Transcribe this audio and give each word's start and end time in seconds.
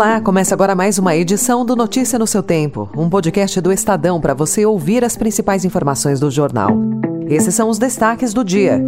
Olá, 0.00 0.18
começa 0.18 0.54
agora 0.54 0.74
mais 0.74 0.98
uma 0.98 1.14
edição 1.14 1.62
do 1.62 1.76
Notícia 1.76 2.18
no 2.18 2.26
seu 2.26 2.42
Tempo, 2.42 2.88
um 2.96 3.06
podcast 3.10 3.60
do 3.60 3.70
Estadão 3.70 4.18
para 4.18 4.32
você 4.32 4.64
ouvir 4.64 5.04
as 5.04 5.14
principais 5.14 5.62
informações 5.62 6.18
do 6.18 6.30
jornal. 6.30 6.70
Esses 7.28 7.54
são 7.54 7.68
os 7.68 7.78
destaques 7.78 8.32
do 8.32 8.42
dia. 8.42 8.82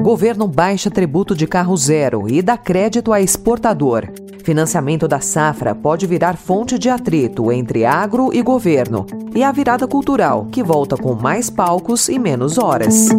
Governo 0.00 0.48
baixa 0.48 0.90
tributo 0.90 1.36
de 1.36 1.46
carro 1.46 1.76
zero 1.76 2.26
e 2.30 2.40
dá 2.40 2.56
crédito 2.56 3.12
a 3.12 3.20
exportador. 3.20 4.08
Financiamento 4.42 5.06
da 5.06 5.20
safra 5.20 5.74
pode 5.74 6.06
virar 6.06 6.38
fonte 6.38 6.78
de 6.78 6.88
atrito 6.88 7.52
entre 7.52 7.84
agro 7.84 8.30
e 8.32 8.40
governo. 8.40 9.04
E 9.34 9.44
a 9.44 9.52
virada 9.52 9.86
cultural, 9.86 10.46
que 10.50 10.62
volta 10.62 10.96
com 10.96 11.12
mais 11.12 11.50
palcos 11.50 12.08
e 12.08 12.18
menos 12.18 12.56
horas. 12.56 13.10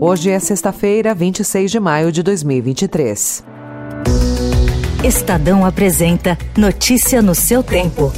Hoje 0.00 0.30
é 0.30 0.38
sexta-feira, 0.38 1.14
26 1.14 1.70
de 1.70 1.78
maio 1.78 2.10
de 2.10 2.22
2023. 2.22 3.55
Estadão 5.06 5.64
apresenta 5.64 6.36
Notícia 6.56 7.22
no 7.22 7.32
seu 7.32 7.62
tempo. 7.62 8.12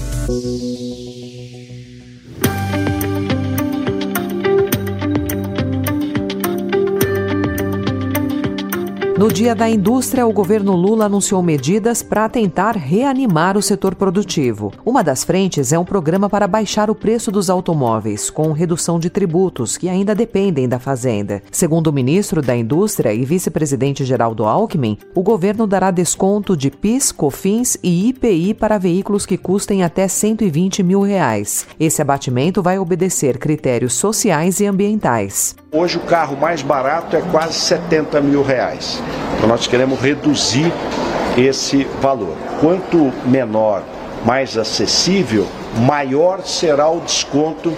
No 9.19 9.27
Dia 9.27 9.53
da 9.53 9.69
Indústria, 9.69 10.25
o 10.25 10.33
governo 10.33 10.77
Lula 10.77 11.07
anunciou 11.07 11.43
medidas 11.43 12.05
para 12.05 12.29
tentar 12.29 12.77
reanimar 12.77 13.57
o 13.57 13.63
setor 13.63 13.97
produtivo. 13.97 14.73
Uma 14.87 15.03
das 15.03 15.25
frentes 15.25 15.73
é 15.73 15.79
um 15.79 15.85
programa 15.85 16.31
para 16.31 16.47
baixar 16.47 16.89
o 16.89 16.95
preço 16.95 17.33
dos 17.33 17.51
automóveis, 17.51 18.31
com 18.31 18.53
redução 18.53 18.97
de 18.97 19.11
tributos 19.11 19.77
que 19.77 19.89
ainda 19.89 20.15
dependem 20.15 20.69
da 20.69 20.79
Fazenda. 20.79 21.43
Segundo 21.51 21.89
o 21.89 21.93
ministro 21.93 22.41
da 22.41 22.57
Indústria 22.57 23.13
e 23.13 23.25
vice-presidente 23.25 24.05
Geraldo 24.05 24.45
Alckmin, 24.45 24.97
o 25.17 25.23
governo 25.25 25.67
dará 25.67 25.91
desconto 25.91 26.57
de 26.57 26.71
PIS, 26.71 27.11
COFINS 27.11 27.77
e 27.83 28.11
IPI 28.11 28.55
para 28.55 28.79
veículos 28.79 29.27
que 29.27 29.37
custem 29.37 29.83
até 29.83 30.07
120 30.07 30.85
mil 30.85 31.01
reais. 31.01 31.67
Esse 31.81 32.01
abatimento 32.01 32.63
vai 32.63 32.79
obedecer 32.79 33.37
critérios 33.37 33.95
sociais 33.95 34.61
e 34.61 34.67
ambientais. 34.67 35.57
Hoje 35.71 35.99
o 35.99 36.01
carro 36.01 36.35
mais 36.35 36.63
barato 36.63 37.15
é 37.15 37.21
quase 37.21 37.53
70 37.53 38.23
mil 38.23 38.43
reais. 38.43 39.03
Então 39.37 39.47
nós 39.47 39.67
queremos 39.67 40.01
reduzir 40.01 40.73
esse 41.37 41.85
valor. 42.01 42.35
Quanto 42.59 43.13
menor, 43.27 43.83
mais 44.25 44.57
acessível, 44.57 45.47
maior 45.77 46.41
será 46.43 46.89
o 46.89 47.01
desconto 47.01 47.77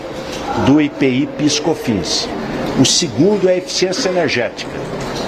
do 0.67 0.81
IPI 0.81 1.29
PiscoFins. 1.37 2.29
O 2.81 2.85
segundo 2.85 3.49
é 3.49 3.55
a 3.55 3.57
eficiência 3.57 4.09
energética. 4.09 4.71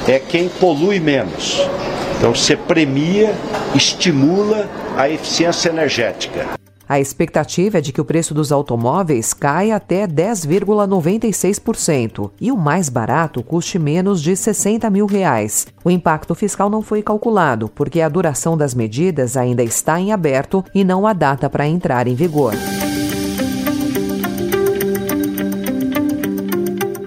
É 0.07 0.21
quem 0.21 0.49
polui 0.49 1.01
menos. 1.01 1.69
Então 2.17 2.33
você 2.33 2.57
premia, 2.57 3.35
estimula 3.75 4.69
a 4.97 5.09
eficiência 5.09 5.69
energética. 5.69 6.62
A 6.93 7.01
expectativa 7.01 7.79
é 7.79 7.81
de 7.81 7.91
que 7.91 8.03
o 8.03 8.05
preço 8.05 8.35
dos 8.35 8.53
automóveis 8.53 9.33
caia 9.33 9.77
até 9.77 10.07
10,96% 10.07 12.31
e 12.39 12.53
o 12.53 12.57
mais 12.59 12.91
barato 12.91 13.43
custe 13.43 13.79
menos 13.79 14.21
de 14.21 14.37
60 14.37 14.91
mil 14.91 15.07
reais. 15.07 15.67
O 15.83 15.91
impacto 15.91 16.35
fiscal 16.35 16.69
não 16.69 16.83
foi 16.83 17.03
calculado, 17.03 17.71
porque 17.75 18.03
a 18.03 18.11
duração 18.11 18.59
das 18.59 18.75
medidas 18.75 19.39
ainda 19.39 19.63
está 19.63 19.99
em 19.99 20.13
aberto 20.13 20.63
e 20.75 20.85
não 20.85 21.07
há 21.07 21.15
data 21.15 21.49
para 21.49 21.67
entrar 21.67 22.07
em 22.07 22.15
vigor. 22.15 22.53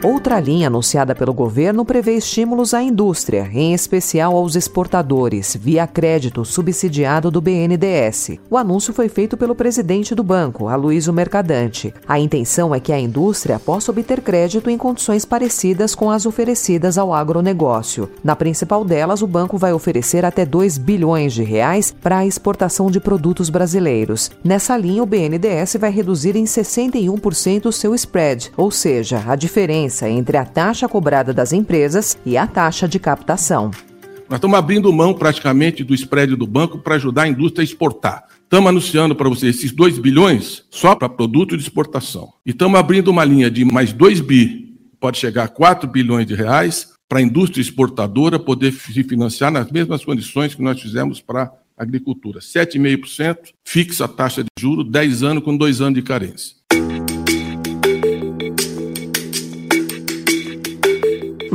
Outra 0.06 0.39
linha 0.39 0.67
anunciada 0.67 1.16
pelo 1.16 1.34
governo 1.34 1.84
prevê 1.84 2.16
estímulos 2.16 2.75
à 2.75 2.84
indústria, 2.84 3.50
em 3.52 3.73
especial 3.73 4.36
aos 4.36 4.56
exportadores, 4.56 5.58
via 5.59 5.88
crédito 5.88 6.45
subsidiado 6.45 7.31
do 7.31 7.42
BNDES. 7.42 8.38
O 8.48 8.56
anúncio 8.56 8.94
foi 8.94 9.09
feito 9.09 9.36
pelo 9.36 9.56
presidente 9.56 10.14
do 10.14 10.21
banco, 10.21 10.67
Aloysio 10.67 11.11
Mercadante. 11.11 11.92
A 12.08 12.20
intenção 12.20 12.76
é 12.76 12.80
que 12.80 12.94
a 12.94 12.99
indústria 12.99 13.58
possa 13.58 13.89
obter 13.89 14.21
crédito 14.21 14.70
em 14.70 14.77
condições 14.77 15.26
parecidas 15.26 15.95
com 15.95 16.11
as 16.11 16.27
oferecidas 16.27 16.99
ao 16.99 17.11
agronegócio. 17.11 18.08
Na 18.23 18.36
principal 18.36 18.86
delas, 18.86 19.23
o 19.23 19.27
banco 19.27 19.58
vai 19.58 19.73
oferecer 19.73 20.23
até 20.23 20.45
2 20.45 20.77
bilhões 20.77 21.33
de 21.33 21.42
reais 21.42 21.92
para 21.92 22.20
a 22.20 22.27
exportação 22.27 22.92
de 22.92 22.99
produtos 22.99 23.49
brasileiros. 23.49 24.30
Nessa 24.44 24.77
linha, 24.77 25.02
o 25.02 25.08
BNDES 25.08 25.77
vai 25.80 25.89
reduzir 25.89 26.36
em 26.36 26.44
61% 26.44 27.65
o 27.65 27.71
seu 27.71 27.95
spread, 27.95 28.52
ou 28.55 28.70
seja, 28.70 29.23
a 29.26 29.36
diferença 29.36 29.95
diferença 29.95 30.10
entre 30.10 30.38
a 30.38 30.45
taxa 30.45 30.88
cobrada 30.88 31.33
das 31.33 31.54
empresas 31.54 32.17
e 32.26 32.36
a 32.36 32.45
taxa 32.45 32.88
de 32.88 33.00
captação. 33.00 33.72
Nós 34.28 34.38
estamos 34.38 34.58
abrindo 34.58 34.92
mão 34.92 35.14
praticamente 35.14 35.83
do 35.83 35.94
spread 35.94 36.36
do 36.36 36.48
banco 36.48 36.80
para 36.80 36.95
ajudar 36.95 37.23
a 37.23 37.28
indústria 37.28 37.61
a 37.61 37.64
exportar. 37.64 38.23
Estamos 38.44 38.70
anunciando 38.70 39.16
para 39.16 39.30
vocês 39.30 39.56
esses 39.56 39.72
2 39.72 40.00
bilhões 40.00 40.66
só 40.70 40.95
para 40.95 41.08
produto 41.08 41.56
de 41.56 41.64
exportação. 41.64 42.33
E 42.45 42.50
estamos 42.50 42.80
abrindo 42.80 43.10
uma 43.10 43.23
linha 43.23 43.50
de 43.50 43.64
mais 43.64 43.94
2 43.94 44.22
bi, 44.22 44.76
pode 45.00 45.17
chegar 45.17 45.44
a 45.44 45.48
4 45.48 45.89
bilhões 45.89 46.26
de 46.26 46.36
reais, 46.36 46.94
para 47.08 47.20
a 47.20 47.22
indústria 47.22 47.62
exportadora 47.62 48.39
poder 48.39 48.73
se 48.73 49.04
financiar 49.04 49.52
nas 49.52 49.72
mesmas 49.72 50.04
condições 50.04 50.56
que 50.56 50.62
nós 50.62 50.82
fizemos 50.82 51.22
para 51.22 51.44
a 51.44 51.83
agricultura. 51.83 52.39
7,5%, 52.39 53.38
fixa 53.64 54.06
a 54.06 54.08
taxa 54.08 54.44
de 54.44 54.50
juros, 54.60 54.89
10 54.89 55.22
anos 55.22 55.44
com 55.44 55.56
2 55.56 55.82
anos 55.82 55.95
de 55.95 56.02
carência. 56.02 56.56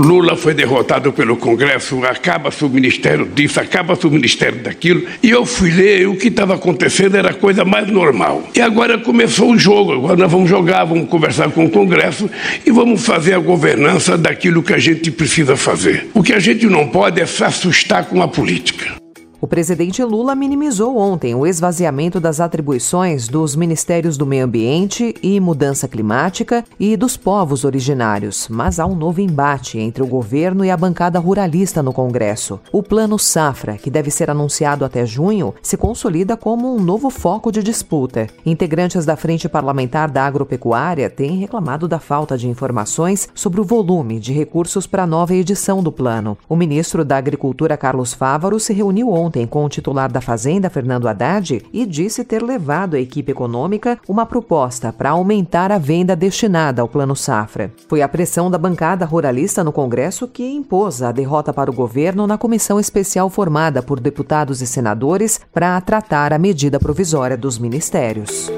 Lula 0.01 0.35
foi 0.35 0.55
derrotado 0.55 1.13
pelo 1.13 1.37
Congresso, 1.37 2.03
acaba-se 2.07 2.65
o 2.65 2.71
ministério 2.71 3.27
disso, 3.27 3.61
acaba-se 3.61 4.07
o 4.07 4.11
ministério 4.11 4.59
daquilo. 4.63 5.07
E 5.23 5.29
eu 5.29 5.45
fui 5.45 5.71
ler, 5.71 6.09
o 6.09 6.17
que 6.17 6.29
estava 6.29 6.55
acontecendo 6.55 7.19
era 7.19 7.31
a 7.31 7.35
coisa 7.35 7.67
mais 7.67 7.87
normal. 7.87 8.49
E 8.55 8.63
agora 8.63 8.97
começou 8.97 9.53
o 9.53 9.59
jogo, 9.59 9.93
agora 9.93 10.17
nós 10.17 10.33
vamos 10.33 10.49
jogar, 10.49 10.85
vamos 10.85 11.07
conversar 11.11 11.51
com 11.51 11.67
o 11.67 11.71
Congresso 11.71 12.31
e 12.65 12.71
vamos 12.71 13.05
fazer 13.05 13.35
a 13.35 13.39
governança 13.39 14.17
daquilo 14.17 14.63
que 14.63 14.73
a 14.73 14.79
gente 14.79 15.11
precisa 15.11 15.55
fazer. 15.55 16.09
O 16.15 16.23
que 16.23 16.33
a 16.33 16.39
gente 16.39 16.65
não 16.65 16.89
pode 16.89 17.21
é 17.21 17.27
se 17.27 17.45
assustar 17.45 18.07
com 18.07 18.23
a 18.23 18.29
política. 18.29 19.00
O 19.43 19.47
presidente 19.47 20.05
Lula 20.05 20.35
minimizou 20.35 20.99
ontem 20.99 21.35
o 21.35 21.47
esvaziamento 21.47 22.21
das 22.21 22.41
atribuições 22.41 23.27
dos 23.27 23.57
Ministérios 23.57 24.19
do 24.19 24.27
Meio 24.27 24.45
Ambiente 24.45 25.15
e 25.23 25.41
Mudança 25.41 25.89
Climática 25.89 26.63
e 26.79 26.95
dos 26.95 27.17
povos 27.17 27.65
originários, 27.65 28.49
mas 28.51 28.79
há 28.79 28.85
um 28.85 28.95
novo 28.95 29.23
embate 29.23 29.79
entre 29.79 30.03
o 30.03 30.07
governo 30.07 30.63
e 30.63 30.71
a 30.71 30.77
bancada 30.77 31.19
ruralista 31.19 31.83
no 31.83 31.91
Congresso. 31.91 32.61
O 32.71 32.83
Plano 32.83 33.19
Safra, 33.19 33.79
que 33.79 33.91
deve 33.91 34.11
ser 34.11 34.29
anunciado 34.29 34.85
até 34.85 35.07
junho, 35.07 35.55
se 35.63 35.79
consolida 35.79 36.37
como 36.37 36.77
um 36.77 36.79
novo 36.79 37.09
foco 37.09 37.51
de 37.51 37.63
disputa. 37.63 38.27
Integrantes 38.45 39.07
da 39.07 39.17
Frente 39.17 39.49
Parlamentar 39.49 40.11
da 40.11 40.27
Agropecuária 40.27 41.09
têm 41.09 41.39
reclamado 41.39 41.89
da 41.89 41.99
falta 41.99 42.37
de 42.37 42.47
informações 42.47 43.27
sobre 43.35 43.59
o 43.59 43.65
volume 43.65 44.21
de 44.21 44.35
recursos 44.35 44.87
para 44.87 45.05
a 45.05 45.07
nova 45.07 45.33
edição 45.33 45.83
do 45.83 45.91
plano. 45.91 46.37
O 46.47 46.55
ministro 46.55 47.07
da 47.07 47.17
Agricultura, 47.17 47.75
Carlos 47.79 48.13
Fávaro, 48.13 48.61
se 48.61 48.75
reuniu 48.75 49.09
ontem 49.09 49.30
ontem 49.31 49.47
com 49.47 49.65
o 49.65 49.69
titular 49.69 50.11
da 50.11 50.21
Fazenda, 50.21 50.69
Fernando 50.69 51.07
Haddad, 51.07 51.63
e 51.73 51.87
disse 51.87 52.25
ter 52.25 52.43
levado 52.43 52.97
à 52.97 53.01
equipe 53.01 53.31
econômica 53.31 53.97
uma 54.09 54.27
proposta 54.27 54.93
para 54.93 55.11
aumentar 55.11 55.71
a 55.71 55.79
venda 55.79 56.17
destinada 56.17 56.83
ao 56.83 56.89
Plano 56.89 57.15
Safra. 57.15 57.73
Foi 57.89 58.03
a 58.03 58.09
pressão 58.09 58.51
da 58.51 58.59
bancada 58.59 59.05
ruralista 59.05 59.63
no 59.63 59.71
Congresso 59.71 60.27
que 60.27 60.45
impôs 60.45 61.01
a 61.01 61.13
derrota 61.13 61.53
para 61.53 61.71
o 61.71 61.75
governo 61.75 62.27
na 62.27 62.37
comissão 62.37 62.81
especial 62.81 63.31
formada 63.31 63.81
por 63.81 64.01
deputados 64.01 64.61
e 64.61 64.67
senadores 64.67 65.41
para 65.53 65.81
tratar 65.81 66.33
a 66.33 66.39
medida 66.39 66.81
provisória 66.81 67.37
dos 67.37 67.57
ministérios. 67.57 68.51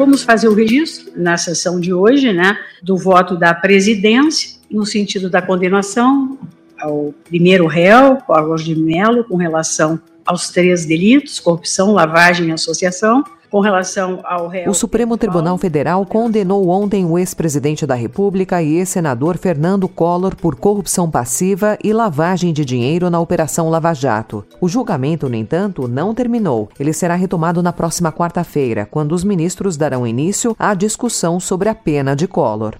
Vamos 0.00 0.22
fazer 0.22 0.48
o 0.48 0.54
registro 0.54 1.12
na 1.14 1.36
sessão 1.36 1.78
de 1.78 1.92
hoje, 1.92 2.32
né, 2.32 2.58
do 2.82 2.96
voto 2.96 3.36
da 3.36 3.52
presidência 3.52 4.58
no 4.70 4.86
sentido 4.86 5.28
da 5.28 5.42
condenação 5.42 6.38
ao 6.80 7.12
primeiro 7.28 7.66
réu, 7.66 8.16
Carlos 8.26 8.64
de 8.64 8.74
Mello, 8.74 9.24
com 9.24 9.36
relação 9.36 10.00
aos 10.24 10.48
três 10.48 10.86
delitos: 10.86 11.38
corrupção, 11.38 11.92
lavagem 11.92 12.48
e 12.48 12.52
associação 12.52 13.22
com 13.50 13.60
relação 13.60 14.20
ao 14.24 14.48
réu. 14.48 14.70
O 14.70 14.74
Supremo 14.74 15.16
Tribunal 15.16 15.58
Federal 15.58 16.06
condenou 16.06 16.68
ontem 16.68 17.04
o 17.04 17.18
ex-presidente 17.18 17.86
da 17.86 17.94
República 17.94 18.62
e 18.62 18.76
ex-senador 18.76 19.36
Fernando 19.36 19.88
Collor 19.88 20.36
por 20.36 20.56
corrupção 20.56 21.10
passiva 21.10 21.76
e 21.82 21.92
lavagem 21.92 22.52
de 22.52 22.64
dinheiro 22.64 23.10
na 23.10 23.20
Operação 23.20 23.68
Lava 23.68 23.92
Jato. 23.92 24.44
O 24.60 24.68
julgamento, 24.68 25.28
no 25.28 25.34
entanto, 25.34 25.88
não 25.88 26.14
terminou. 26.14 26.68
Ele 26.78 26.92
será 26.92 27.14
retomado 27.14 27.62
na 27.62 27.72
próxima 27.72 28.12
quarta-feira, 28.12 28.86
quando 28.90 29.12
os 29.12 29.24
ministros 29.24 29.76
darão 29.76 30.06
início 30.06 30.54
à 30.58 30.74
discussão 30.74 31.40
sobre 31.40 31.68
a 31.68 31.74
pena 31.74 32.14
de 32.14 32.28
Collor. 32.28 32.76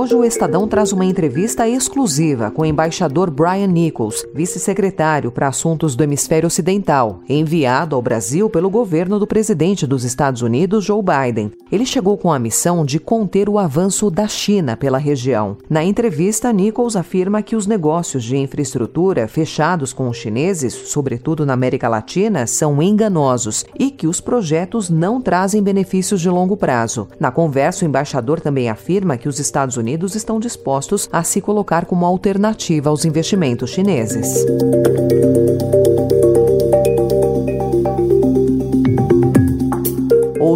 Hoje 0.00 0.14
o 0.14 0.24
Estadão 0.24 0.66
traz 0.66 0.94
uma 0.94 1.04
entrevista 1.04 1.68
exclusiva 1.68 2.50
com 2.50 2.62
o 2.62 2.64
embaixador 2.64 3.30
Brian 3.30 3.66
Nichols, 3.66 4.24
vice-secretário 4.34 5.30
para 5.30 5.48
assuntos 5.48 5.94
do 5.94 6.02
hemisfério 6.02 6.46
ocidental, 6.46 7.20
enviado 7.28 7.94
ao 7.94 8.00
Brasil 8.00 8.48
pelo 8.48 8.70
governo 8.70 9.18
do 9.18 9.26
presidente 9.26 9.86
dos 9.86 10.02
Estados 10.02 10.40
Unidos, 10.40 10.86
Joe 10.86 11.02
Biden. 11.02 11.52
Ele 11.70 11.84
chegou 11.84 12.16
com 12.16 12.32
a 12.32 12.38
missão 12.38 12.82
de 12.82 12.98
conter 12.98 13.46
o 13.46 13.58
avanço 13.58 14.10
da 14.10 14.26
China 14.26 14.74
pela 14.74 14.96
região. 14.96 15.58
Na 15.68 15.84
entrevista, 15.84 16.50
Nichols 16.50 16.96
afirma 16.96 17.42
que 17.42 17.54
os 17.54 17.66
negócios 17.66 18.24
de 18.24 18.38
infraestrutura 18.38 19.28
fechados 19.28 19.92
com 19.92 20.08
os 20.08 20.16
chineses, 20.16 20.72
sobretudo 20.72 21.44
na 21.44 21.52
América 21.52 21.90
Latina, 21.90 22.46
são 22.46 22.82
enganosos 22.82 23.66
e 23.78 23.90
que 23.90 24.06
os 24.06 24.18
projetos 24.18 24.88
não 24.88 25.20
trazem 25.20 25.62
benefícios 25.62 26.22
de 26.22 26.30
longo 26.30 26.56
prazo. 26.56 27.06
Na 27.20 27.30
conversa, 27.30 27.84
o 27.84 27.88
embaixador 27.88 28.40
também 28.40 28.70
afirma 28.70 29.18
que 29.18 29.28
os 29.28 29.38
Estados 29.38 29.76
Unidos 29.76 29.89
estão 30.14 30.38
dispostos 30.38 31.08
a 31.12 31.22
se 31.22 31.40
colocar 31.40 31.86
como 31.86 32.06
alternativa 32.06 32.90
aos 32.90 33.04
investimentos 33.04 33.70
chineses. 33.70 34.44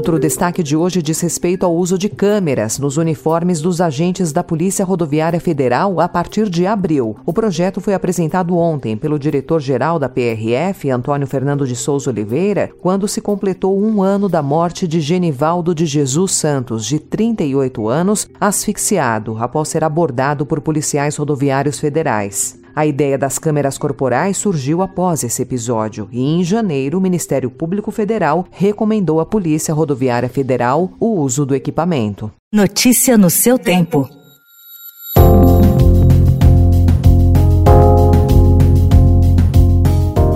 Outro 0.04 0.18
destaque 0.18 0.62
de 0.62 0.76
hoje 0.76 1.00
diz 1.00 1.18
respeito 1.22 1.64
ao 1.64 1.74
uso 1.74 1.96
de 1.96 2.10
câmeras 2.10 2.78
nos 2.78 2.98
uniformes 2.98 3.62
dos 3.62 3.80
agentes 3.80 4.34
da 4.34 4.44
Polícia 4.44 4.84
Rodoviária 4.84 5.40
Federal 5.40 5.98
a 5.98 6.06
partir 6.06 6.50
de 6.50 6.66
abril. 6.66 7.16
O 7.24 7.32
projeto 7.32 7.80
foi 7.80 7.94
apresentado 7.94 8.54
ontem 8.54 8.98
pelo 8.98 9.18
diretor-geral 9.18 9.98
da 9.98 10.06
PRF, 10.06 10.90
Antônio 10.90 11.26
Fernando 11.26 11.66
de 11.66 11.74
Souza 11.74 12.10
Oliveira, 12.10 12.70
quando 12.82 13.08
se 13.08 13.22
completou 13.22 13.80
um 13.82 14.02
ano 14.02 14.28
da 14.28 14.42
morte 14.42 14.86
de 14.86 15.00
Genivaldo 15.00 15.74
de 15.74 15.86
Jesus 15.86 16.32
Santos, 16.32 16.84
de 16.84 16.98
38 16.98 17.88
anos, 17.88 18.28
asfixiado 18.38 19.38
após 19.38 19.70
ser 19.70 19.82
abordado 19.82 20.44
por 20.44 20.60
policiais 20.60 21.16
rodoviários 21.16 21.80
federais. 21.80 22.62
A 22.74 22.84
ideia 22.84 23.16
das 23.16 23.38
câmeras 23.38 23.78
corporais 23.78 24.36
surgiu 24.36 24.82
após 24.82 25.22
esse 25.22 25.42
episódio 25.42 26.08
e, 26.10 26.20
em 26.20 26.42
janeiro, 26.42 26.98
o 26.98 27.00
Ministério 27.00 27.50
Público 27.50 27.90
Federal 27.90 28.46
recomendou 28.50 29.20
à 29.20 29.26
Polícia 29.26 29.72
Rodoviária 29.72 30.28
Federal 30.28 30.90
o 30.98 31.20
uso 31.20 31.46
do 31.46 31.54
equipamento. 31.54 32.32
Notícia 32.52 33.16
no 33.16 33.30
seu 33.30 33.58
tempo. 33.58 34.08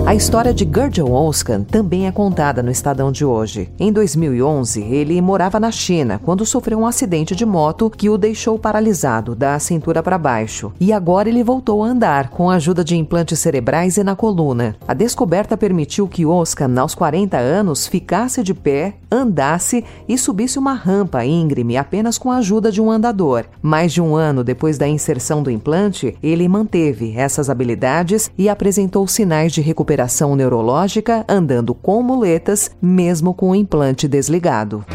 A 0.09 0.15
história 0.15 0.51
de 0.51 0.65
Gurdjieff 0.65 1.07
Oskan 1.07 1.61
também 1.61 2.07
é 2.07 2.11
contada 2.11 2.63
no 2.63 2.71
Estadão 2.71 3.11
de 3.11 3.23
hoje. 3.23 3.69
Em 3.79 3.93
2011, 3.93 4.81
ele 4.81 5.21
morava 5.21 5.59
na 5.59 5.71
China 5.71 6.19
quando 6.25 6.47
sofreu 6.47 6.79
um 6.79 6.87
acidente 6.87 7.35
de 7.35 7.45
moto 7.45 7.91
que 7.91 8.09
o 8.09 8.17
deixou 8.17 8.57
paralisado 8.57 9.35
da 9.35 9.59
cintura 9.59 10.01
para 10.01 10.17
baixo. 10.17 10.73
E 10.79 10.91
agora 10.91 11.29
ele 11.29 11.43
voltou 11.43 11.83
a 11.83 11.87
andar 11.87 12.29
com 12.29 12.49
a 12.49 12.55
ajuda 12.55 12.83
de 12.83 12.97
implantes 12.97 13.37
cerebrais 13.37 13.97
e 13.97 14.03
na 14.03 14.15
coluna. 14.15 14.75
A 14.87 14.95
descoberta 14.95 15.55
permitiu 15.55 16.07
que 16.07 16.25
Oskan, 16.25 16.73
aos 16.81 16.95
40 16.95 17.37
anos, 17.37 17.85
ficasse 17.85 18.41
de 18.41 18.55
pé, 18.55 18.95
andasse 19.11 19.85
e 20.07 20.17
subisse 20.17 20.57
uma 20.57 20.73
rampa 20.73 21.23
íngreme 21.23 21.77
apenas 21.77 22.17
com 22.17 22.31
a 22.31 22.37
ajuda 22.37 22.71
de 22.71 22.81
um 22.81 22.89
andador. 22.89 23.45
Mais 23.61 23.93
de 23.93 24.01
um 24.01 24.15
ano 24.15 24.43
depois 24.43 24.75
da 24.75 24.87
inserção 24.87 25.43
do 25.43 25.51
implante, 25.51 26.17
ele 26.23 26.47
manteve 26.47 27.15
essas 27.15 27.47
habilidades 27.47 28.31
e 28.35 28.49
apresentou 28.49 29.07
sinais 29.07 29.53
de 29.53 29.61
recuperação 29.61 29.98
recuperação 29.99 30.35
neurológica 30.35 31.25
andando 31.27 31.73
com 31.73 32.01
muletas, 32.01 32.71
mesmo 32.81 33.33
com 33.33 33.49
o 33.49 33.55
implante 33.55 34.07
desligado. 34.07 34.85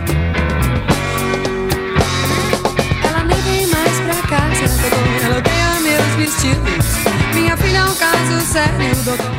Ela 3.04 3.24
nem 3.24 3.38
vem 3.42 3.66
mais 3.66 4.00
pra 4.00 4.14
casa, 4.28 4.64
ela 5.24 5.38
odeia 5.38 5.80
meus 5.82 6.14
vestidos. 6.16 7.13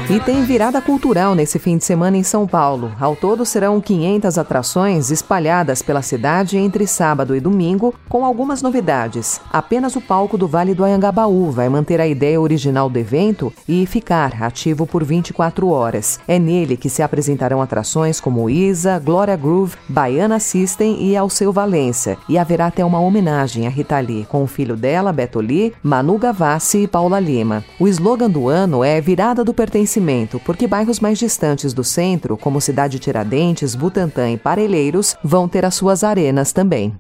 E 0.08 0.20
tem 0.20 0.44
virada 0.44 0.80
cultural 0.80 1.34
nesse 1.34 1.58
fim 1.58 1.78
de 1.78 1.84
semana 1.84 2.16
em 2.16 2.22
São 2.22 2.46
Paulo. 2.46 2.92
Ao 3.00 3.16
todo 3.16 3.44
serão 3.44 3.82
500 3.82 4.38
atrações 4.38 5.10
espalhadas 5.10 5.82
pela 5.82 6.04
cidade 6.04 6.58
entre 6.58 6.86
sábado 6.86 7.36
e 7.36 7.40
domingo, 7.40 7.94
com 8.08 8.24
algumas 8.24 8.62
novidades. 8.62 9.42
Apenas 9.52 9.96
o 9.96 10.02
palco 10.02 10.38
do 10.38 10.48
Vale 10.48 10.76
do 10.76 10.84
Anhangabaú 10.84 11.50
vai 11.50 11.68
manter 11.70 12.00
a 12.00 12.08
ideia 12.08 12.40
original 12.40 12.88
do 12.88 13.00
evento 13.00 13.52
e 13.68 13.86
ficar 13.88 14.44
ativo 14.44 14.86
por 14.86 15.04
24 15.04 15.70
horas. 15.70 16.20
É 16.28 16.38
nele 16.38 16.78
que 16.78 16.90
se 16.90 17.02
apresentarão 17.02 17.60
atrações 17.60 18.20
como 18.20 18.48
Isa, 18.48 19.00
Glória 19.00 19.36
Groove, 19.36 19.76
Baiana 19.90 20.40
System 20.40 21.02
e 21.02 21.18
Alceu 21.18 21.52
Valença. 21.52 22.16
E 22.30 22.38
haverá 22.38 22.68
até 22.68 22.86
uma 22.86 23.00
homenagem 23.00 23.66
a 23.66 23.72
Rita 23.72 24.00
Lee, 24.00 24.28
com 24.30 24.44
o 24.44 24.48
filho 24.48 24.76
dela, 24.76 25.12
Beto 25.12 25.40
Lee, 25.40 25.74
Manu 25.82 26.20
Gavassi 26.20 26.84
e 26.84 26.88
Paula 26.88 27.20
Lima. 27.20 27.66
O 27.80 27.88
slogan 27.88 28.30
do 28.30 28.48
ano 28.48 28.84
é 28.84 28.85
Virada 29.02 29.44
do 29.44 29.54
Pertencimento 29.54 30.40
porque 30.46 30.68
bairros 30.68 31.00
mais 31.00 31.18
distantes 31.18 31.74
do 31.74 31.84
centro, 31.84 32.38
como 32.38 32.62
Cidade 32.62 33.00
Tiradentes, 33.00 33.74
Butantã 33.74 34.30
e 34.30 34.38
Parelheiros, 34.38 35.16
vão 35.24 35.48
ter 35.48 35.66
as 35.66 35.76
suas 35.76 36.04
arenas 36.04 36.54
também. 36.54 36.94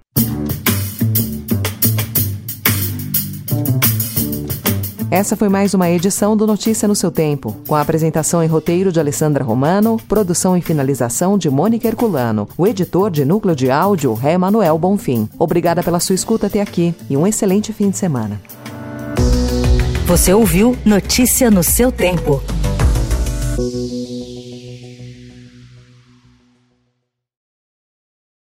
Essa 5.11 5.37
foi 5.37 5.47
mais 5.47 5.73
uma 5.73 5.89
edição 5.89 6.35
do 6.35 6.45
Notícia 6.45 6.89
no 6.89 6.95
seu 6.95 7.09
Tempo, 7.09 7.55
com 7.67 7.73
a 7.73 7.79
apresentação 7.79 8.43
e 8.43 8.47
roteiro 8.47 8.91
de 8.91 8.99
Alessandra 8.99 9.45
Romano, 9.45 9.97
produção 10.09 10.57
e 10.57 10.61
finalização 10.61 11.37
de 11.37 11.49
Mônica 11.49 11.87
Herculano. 11.87 12.49
O 12.57 12.67
editor 12.67 13.09
de 13.09 13.23
núcleo 13.23 13.55
de 13.55 13.71
áudio 13.71 14.19
é 14.21 14.33
Emanuel 14.33 14.77
Bonfim. 14.77 15.29
Obrigada 15.39 15.81
pela 15.81 16.01
sua 16.01 16.15
escuta 16.15 16.47
até 16.47 16.59
aqui 16.59 16.93
e 17.09 17.15
um 17.15 17.25
excelente 17.25 17.71
fim 17.71 17.89
de 17.91 17.97
semana. 17.97 18.41
Você 20.05 20.31
ouviu 20.31 20.77
Notícia 20.85 21.49
no 21.49 21.63
seu 21.63 21.91
Tempo. 21.91 22.43